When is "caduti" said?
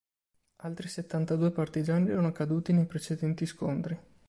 2.31-2.73